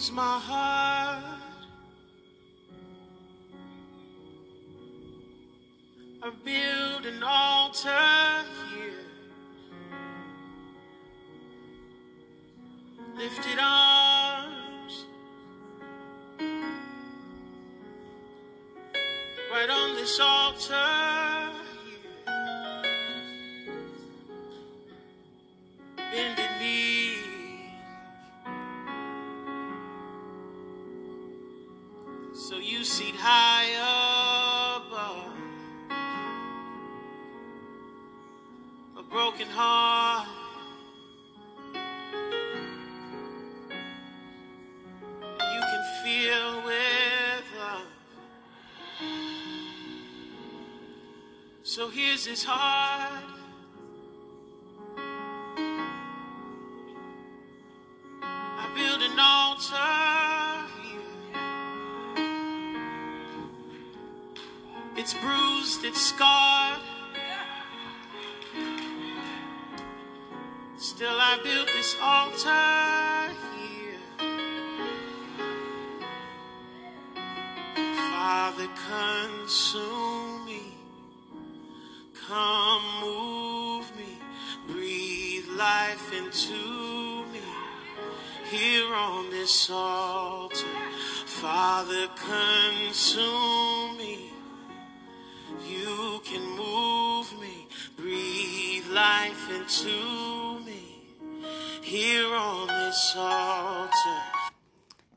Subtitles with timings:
[0.00, 1.24] is my heart.
[6.22, 9.04] I build an altar here.
[13.14, 15.04] Lifted arms.
[19.52, 21.09] Right on this altar
[32.60, 33.70] So you seat high
[34.76, 35.32] above
[38.98, 40.28] a broken heart.
[45.54, 47.88] You can feel with love.
[51.62, 53.09] So here's his heart.
[65.12, 66.78] It's bruised, it's scarred.
[70.76, 73.98] Still, I built this altar here.
[77.96, 80.78] Father, consume me.
[82.28, 84.16] Come move me.
[84.68, 87.42] Breathe life into me.
[88.48, 90.66] Here on this altar.
[91.26, 93.99] Father, consume me.
[99.70, 100.82] Into me.
[101.80, 104.20] Here on this altar.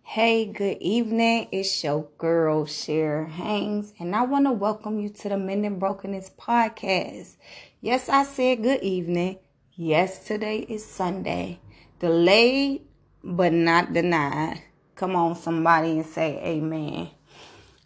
[0.04, 1.48] Hey, good evening.
[1.52, 6.34] It's your girl, Sheirra Haines, and I want to welcome you to the Mending Brokenness
[6.40, 7.38] podcast.
[7.82, 9.40] Yes, I said good evening.
[9.74, 11.60] Yes, today is Sunday.
[11.98, 12.84] Delayed,
[13.24, 14.62] but not denied.
[14.94, 17.10] Come on, somebody, and say amen.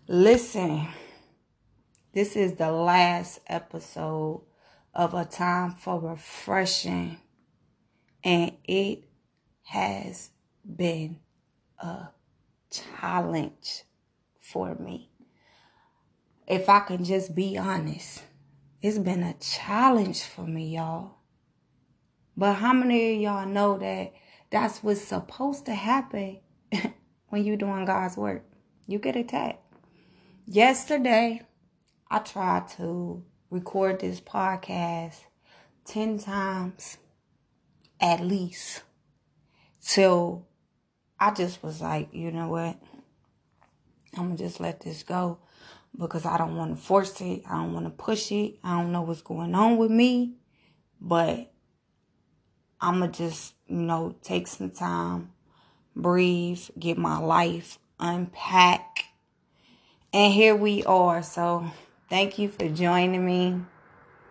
[0.05, 0.85] Listen,
[2.13, 4.41] this is the last episode
[4.97, 7.19] of A Time for Refreshing,
[8.23, 9.03] and it
[9.65, 10.31] has
[10.65, 11.19] been
[11.77, 12.07] a
[12.71, 13.83] challenge
[14.39, 15.11] for me.
[16.47, 18.23] If I can just be honest,
[18.81, 21.17] it's been a challenge for me, y'all.
[22.35, 24.13] But how many of y'all know that
[24.49, 26.39] that's what's supposed to happen
[27.29, 28.43] when you're doing God's work?
[28.87, 29.61] You get attacked.
[30.47, 31.43] Yesterday,
[32.09, 35.21] I tried to record this podcast
[35.85, 36.97] 10 times
[37.99, 38.83] at least
[39.81, 40.45] till
[41.19, 42.77] I just was like, you know what?
[44.15, 45.39] I'm going to just let this go
[45.97, 47.43] because I don't want to force it.
[47.49, 48.55] I don't want to push it.
[48.63, 50.33] I don't know what's going on with me.
[50.99, 51.51] But
[52.81, 55.31] I'm going to just, you know, take some time,
[55.95, 59.05] breathe, get my life, unpack.
[60.13, 61.23] And here we are.
[61.23, 61.71] So
[62.09, 63.59] thank you for joining me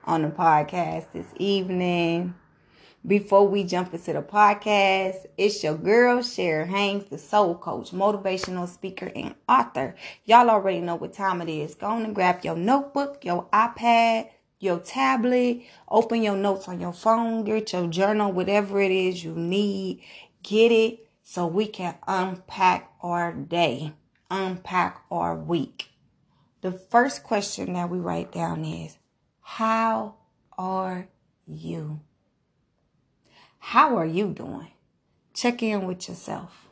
[0.05, 2.35] on the podcast this evening.
[3.07, 8.67] Before we jump into the podcast, it's your girl, Sheirra Haines, the soul coach, motivational
[8.67, 9.95] speaker, and author.
[10.25, 11.75] Y'all already know what time it is.
[11.75, 16.93] Go on and grab your notebook, your iPad, your tablet, open your notes on your
[16.93, 20.03] phone, get your journal, whatever it is you need.
[20.43, 23.93] Get it so we can unpack our day,
[24.31, 25.91] unpack our week.
[26.66, 28.99] The first question that we write down is,
[29.41, 30.16] How
[30.59, 31.06] are
[31.47, 32.00] you?
[33.60, 34.72] How are you doing?
[35.32, 36.66] Check in with yourself.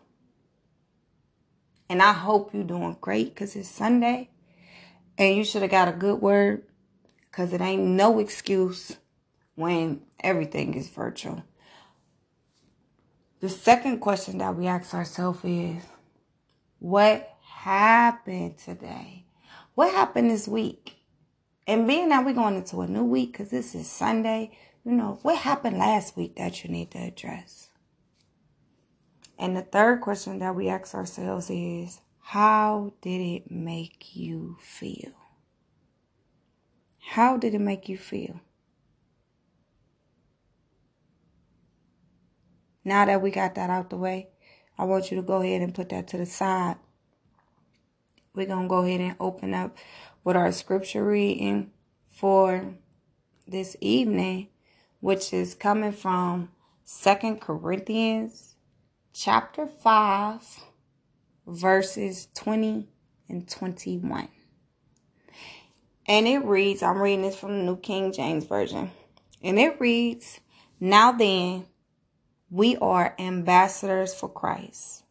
[1.88, 4.30] And I hope you're doing great because it's Sunday
[5.16, 6.64] and you should have got a good word
[7.30, 8.96] because it ain't no excuse
[9.54, 11.44] when everything is virtual.
[13.38, 15.84] The second question that we ask ourselves is
[16.80, 19.23] what happened today?
[19.74, 20.98] What happened this week?
[21.66, 25.18] And being that we're going into a new week because this is Sunday, you know,
[25.22, 27.70] what happened last week that you need to address?
[29.38, 35.12] And the third question that we ask ourselves is, how did it make you feel?
[37.00, 38.40] How did it make you feel?
[42.84, 44.28] Now that we got that out the way,
[44.78, 46.76] I want you to go ahead and put that to the side.
[48.34, 49.76] We're going to go ahead and open up
[50.24, 51.70] with our scripture reading
[52.08, 52.74] for
[53.46, 54.48] this evening,
[54.98, 56.50] which is coming from
[56.82, 58.56] Second Corinthians
[59.12, 60.64] chapter 5,
[61.46, 62.88] verses 20
[63.28, 64.26] and 21.
[66.08, 68.90] And it reads, I'm reading this from the New King James Version.
[69.44, 70.40] And it reads,
[70.80, 71.66] Now then,
[72.50, 75.04] we are ambassadors for Christ,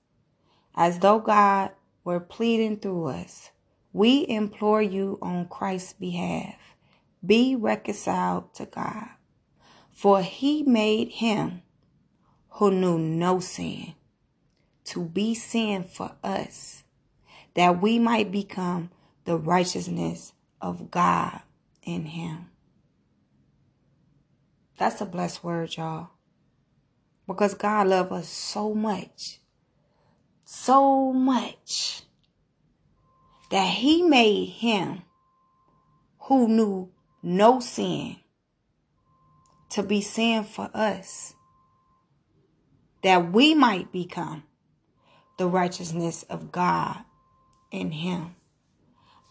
[0.75, 1.71] as though God
[2.03, 3.51] were pleading through us.
[3.91, 6.75] We implore you on Christ's behalf.
[7.25, 9.09] Be reconciled to God.
[9.91, 11.61] For he made him
[12.49, 13.93] who knew no sin
[14.85, 16.83] to be sin for us,
[17.53, 18.89] that we might become
[19.25, 21.41] the righteousness of God
[21.83, 22.49] in him.
[24.77, 26.09] That's a blessed word, y'all.
[27.27, 29.39] Because God loves us so much,
[30.55, 32.03] so much,
[33.49, 35.01] that he made him
[36.19, 36.91] who knew
[37.23, 38.17] no sin
[39.71, 41.33] to be sin for us,
[43.01, 44.43] that we might become
[45.37, 46.99] the righteousness of God
[47.71, 48.35] in him.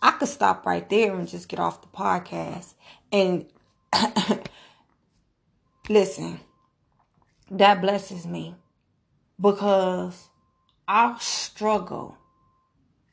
[0.03, 2.75] I could stop right there and just get off the podcast
[3.13, 3.47] and
[5.89, 6.41] listen.
[7.49, 8.57] That blesses me
[9.41, 10.29] because
[10.95, 12.19] I struggle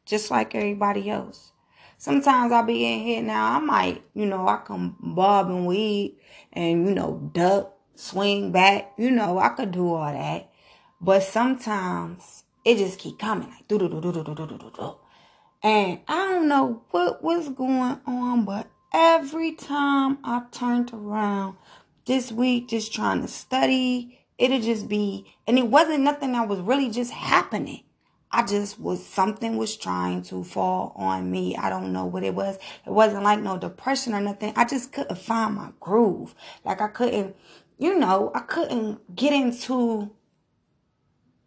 [0.05, 1.53] just like everybody else.
[1.97, 3.55] Sometimes I'll be in here now.
[3.55, 6.17] I might, you know, I can bob and weed
[6.51, 8.91] and, you know, duck, swing back.
[8.97, 10.51] You know, I could do all that.
[10.99, 14.71] But sometimes it just keep coming like do do do do do do do do
[14.75, 14.95] do.
[15.63, 21.55] And I don't know what was going on, but every time I turned around
[22.05, 26.59] this week, just trying to study, it'll just be, and it wasn't nothing that was
[26.59, 27.83] really just happening.
[28.31, 31.55] I just was something was trying to fall on me.
[31.57, 32.57] I don't know what it was.
[32.85, 34.53] It wasn't like no depression or nothing.
[34.55, 36.35] I just couldn't find my groove.
[36.63, 37.35] Like I couldn't,
[37.79, 40.11] you know, I couldn't get into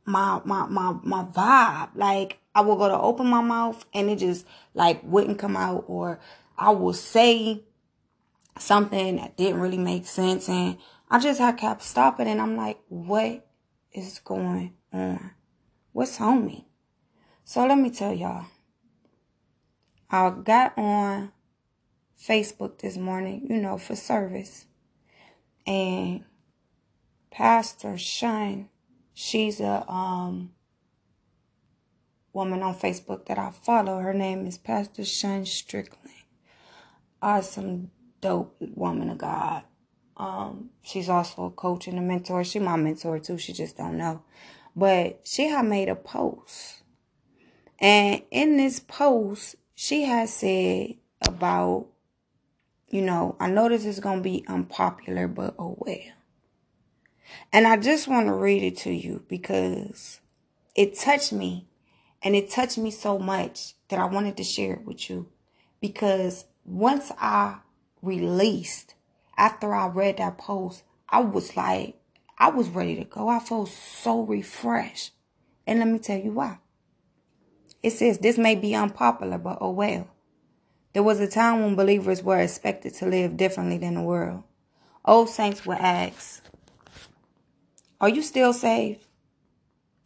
[0.05, 1.91] my my my my vibe.
[1.95, 5.85] Like I would go to open my mouth and it just like wouldn't come out
[5.87, 6.19] or
[6.59, 7.63] I will say
[8.59, 10.79] something that didn't really make sense and
[11.13, 13.47] I just had kept stopping and I'm like, what
[13.93, 15.33] is going on?
[15.93, 16.67] What's on me?
[17.45, 18.47] So let me tell y'all.
[20.11, 21.33] I got on
[22.19, 24.65] Facebook this morning, you know, for service.
[25.67, 26.25] And
[27.31, 28.71] Pastor Shine,
[29.13, 30.53] she's a um
[32.33, 33.99] woman on Facebook that I follow.
[33.99, 36.09] Her name is Pastor Shine Strickland.
[37.21, 37.91] Awesome,
[38.23, 39.65] dope woman of God.
[40.17, 42.45] Um, she's also a coach and a mentor.
[42.45, 43.39] She my mentor too.
[43.39, 44.23] She just don't know.
[44.75, 46.83] But she had made a post
[47.83, 50.95] and in this post, she has said
[51.27, 51.89] about,
[52.89, 55.99] you know, I know this is to be unpopular, but oh well.
[57.53, 60.21] And I just want to read it to you because
[60.77, 61.67] it touched me
[62.23, 65.29] and it touched me so much that I wanted to share it with you.
[65.81, 67.57] Because once I
[68.01, 68.95] released,
[69.37, 71.97] after I read that post, I was like,
[72.39, 73.29] I was ready to go.
[73.29, 75.13] I felt so refreshed.
[75.67, 76.59] And let me tell you why.
[77.83, 80.09] It says this may be unpopular, but oh well.
[80.93, 84.45] There was a time when believers were expected to live differently than the world.
[85.05, 86.45] Old saints were ask,
[88.01, 89.07] Are you still saved?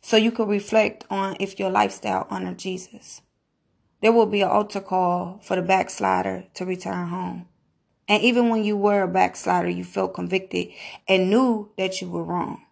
[0.00, 3.22] So you could reflect on if your lifestyle honored Jesus.
[4.00, 7.46] There will be an altar call for the backslider to return home.
[8.08, 10.68] And even when you were a backslider, you felt convicted
[11.08, 12.62] and knew that you were wrong.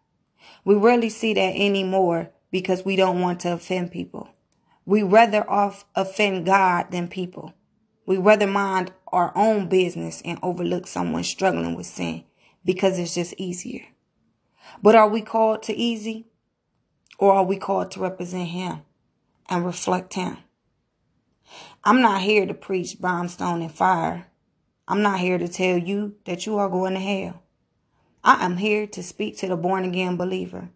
[0.65, 4.29] We rarely see that anymore because we don't want to offend people.
[4.87, 7.53] We rather off offend God than people.
[8.07, 12.25] We rather mind our own business and overlook someone struggling with sin
[12.65, 13.87] because it's just easier.
[14.83, 16.27] But are we called to easy
[17.19, 18.83] or are we called to represent him
[19.49, 20.39] and reflect him?
[21.83, 24.29] I'm not here to preach brimstone and fire.
[24.87, 27.43] I'm not here to tell you that you are going to hell.
[28.23, 30.71] I am here to speak to the born again believer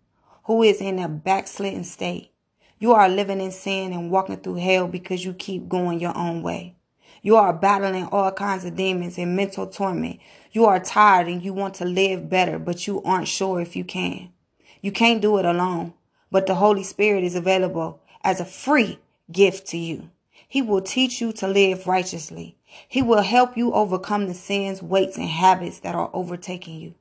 [0.45, 2.33] who is in a backslidden state
[2.81, 6.43] you are living in sin and walking through hell because you keep going your own
[6.43, 6.77] way.
[7.23, 10.21] You are battling all kinds of demons and mental torment.
[10.53, 13.83] You are tired and you want to live better, but you aren't sure if you
[13.83, 14.33] can.
[14.81, 15.95] You can't do it alone,
[16.31, 19.01] but the Holy Spirit is available as a free
[19.33, 20.11] gift to you.
[20.47, 22.58] He will teach you to live righteously.
[22.87, 26.95] He will help you overcome the sins, weights, and habits that are overtaking you.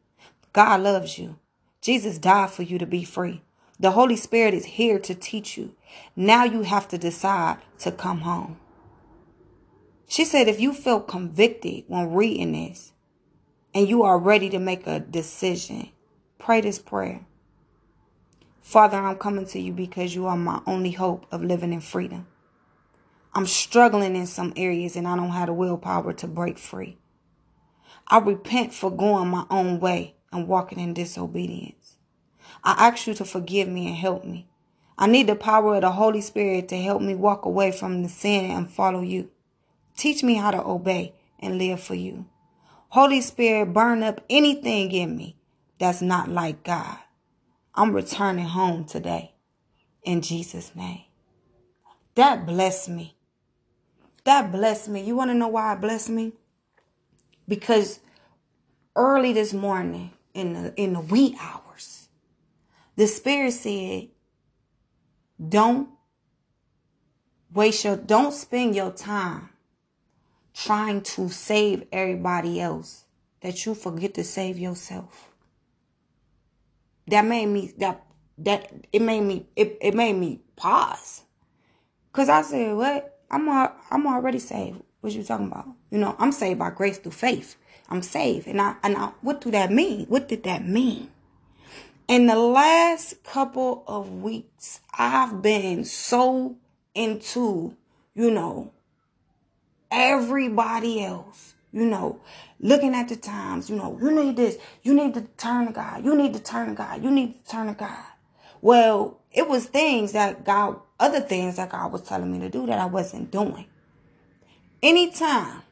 [0.54, 1.38] God loves you.
[1.82, 3.42] Jesus died for you to be free.
[3.80, 5.76] The Holy Spirit is here to teach you.
[6.16, 8.60] Now you have to decide to come home.
[10.08, 12.94] She said, if you feel convicted when reading this
[13.76, 15.90] and you are ready to make a decision,
[16.40, 17.26] pray this prayer.
[18.62, 22.28] Father, I'm coming to you because you are my only hope of living in freedom.
[23.38, 26.98] I'm struggling in some areas and I don't have the willpower to break free.
[28.08, 31.98] I repent for going my own way and walking in disobedience.
[32.64, 34.48] I ask you to forgive me and help me.
[34.98, 38.10] I need the power of the Holy Spirit to help me walk away from the
[38.10, 39.30] sin and follow you.
[39.96, 42.26] Teach me how to obey and live for you.
[42.90, 45.38] Holy Spirit, burn up anything in me
[45.78, 46.98] that's not like God.
[47.76, 49.36] I'm returning home today
[50.02, 51.04] in Jesus' name.
[52.16, 53.17] That blessed me.
[54.28, 55.04] That blessed me.
[55.06, 56.34] You want to know why it blessed me?
[57.48, 58.02] Because
[58.94, 62.10] early this morning, in the in the wee hours,
[62.98, 64.10] the Spirit said,
[65.40, 65.88] "Don't
[67.54, 69.48] waste your, don't spend your time
[70.54, 73.06] trying to save everybody else
[73.40, 75.32] that you forget to save yourself."
[77.08, 78.06] That made me that
[78.40, 81.22] that it made me it, it made me pause.
[82.12, 83.17] Cause I said, what?
[83.30, 84.82] I'm al- I'm already saved.
[85.02, 85.68] What you talking about?
[85.92, 87.56] You know, I'm saved by grace through faith.
[87.90, 88.48] I'm saved.
[88.48, 90.06] And I and I what do that mean?
[90.08, 91.10] What did that mean?
[92.08, 96.56] In the last couple of weeks, I've been so
[96.96, 97.76] into,
[98.16, 98.72] you know,
[99.92, 102.22] everybody else, you know,
[102.60, 106.04] looking at the times, you know, you need this, you need to turn to God,
[106.04, 108.06] you need to turn to God, you need to turn to God.
[108.62, 112.66] Well, it was things that God, other things that God was telling me to do
[112.66, 113.66] that I wasn't doing.
[114.82, 115.64] Anytime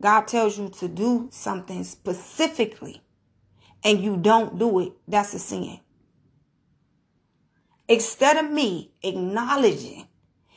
[0.00, 3.02] God tells you to do something specifically
[3.82, 5.80] and you don't do it, that's a sin.
[7.88, 10.08] Instead of me acknowledging,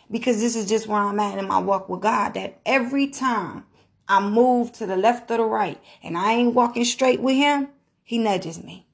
[0.09, 3.65] because this is just where I'm at in my walk with God, that every time
[4.07, 7.69] I move to the left or the right and I ain't walking straight with Him,
[8.03, 8.87] He nudges me.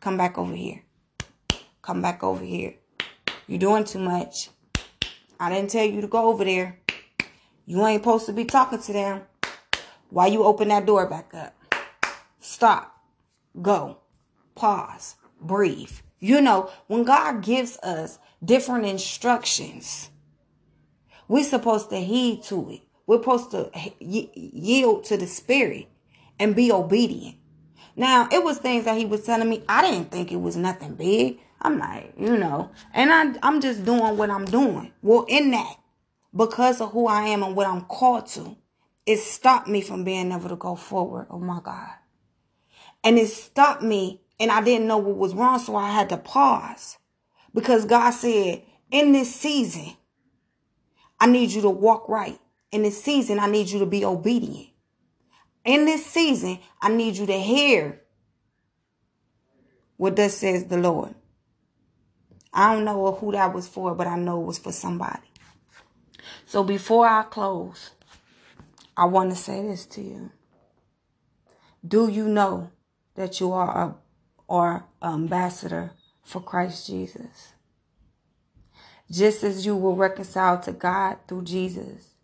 [0.00, 0.82] Come back over here.
[1.82, 2.74] Come back over here.
[3.50, 4.48] You're doing too much.
[5.40, 6.78] I didn't tell you to go over there.
[7.66, 9.22] You ain't supposed to be talking to them.
[10.08, 11.52] Why you open that door back up?
[12.38, 12.96] Stop.
[13.60, 13.98] Go.
[14.54, 15.16] Pause.
[15.40, 15.90] Breathe.
[16.20, 20.10] You know, when God gives us different instructions,
[21.26, 22.82] we're supposed to heed to it.
[23.08, 25.88] We're supposed to yield to the spirit
[26.38, 27.34] and be obedient.
[27.96, 29.64] Now, it was things that he was telling me.
[29.68, 31.40] I didn't think it was nothing big.
[31.62, 34.92] I'm like, you know, and I, I'm just doing what I'm doing.
[35.02, 35.76] Well, in that,
[36.34, 38.56] because of who I am and what I'm called to,
[39.06, 41.26] it stopped me from being able to go forward.
[41.30, 41.90] Oh my God.
[43.02, 45.58] And it stopped me and I didn't know what was wrong.
[45.58, 46.98] So I had to pause
[47.52, 49.94] because God said, in this season,
[51.18, 52.38] I need you to walk right.
[52.72, 54.68] In this season, I need you to be obedient.
[55.64, 58.00] In this season, I need you to hear
[59.96, 61.14] what thus says the Lord.
[62.52, 65.30] I don't know who that was for, but I know it was for somebody.
[66.46, 67.90] So before I close,
[68.96, 70.30] I want to say this to you.
[71.86, 72.70] Do you know
[73.14, 73.94] that you are a
[74.46, 75.92] or ambassador
[76.22, 77.52] for Christ Jesus?
[79.10, 82.14] Just as you were reconciled to God through Jesus,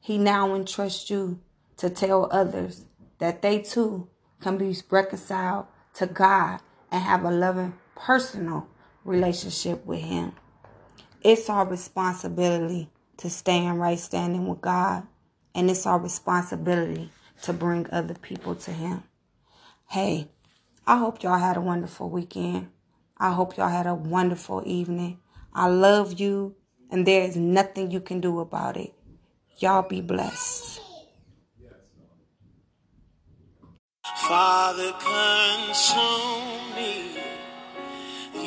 [0.00, 1.40] he now entrusts you
[1.76, 2.86] to tell others
[3.18, 4.08] that they too
[4.40, 6.60] can be reconciled to God
[6.90, 8.68] and have a loving personal
[9.08, 10.32] relationship with Him.
[11.22, 15.04] It's our responsibility to stay in right standing with God,
[15.54, 17.10] and it's our responsibility
[17.42, 19.02] to bring other people to Him.
[19.88, 20.28] Hey,
[20.86, 22.70] I hope y'all had a wonderful weekend.
[23.16, 25.18] I hope y'all had a wonderful evening.
[25.52, 26.54] I love you,
[26.90, 28.92] and there is nothing you can do about it.
[29.58, 30.80] Y'all be blessed.
[34.28, 37.17] Father, consume me.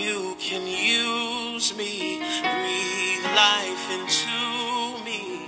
[0.01, 5.45] You can use me, breathe life into me.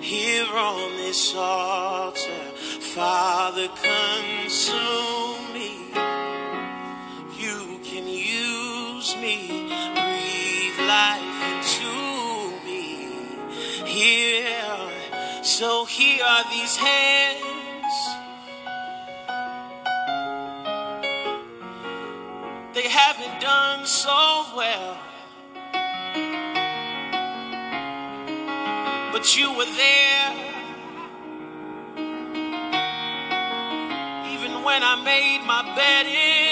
[0.00, 2.44] Here on this altar,
[2.94, 5.90] Father, consume me.
[7.36, 9.68] You can use me,
[10.00, 11.94] breathe life into
[12.64, 13.08] me.
[13.84, 17.53] Here, so here are these hands.
[22.94, 24.96] Haven't done so well.
[29.12, 30.30] But you were there.
[34.32, 36.43] Even when I made my bed in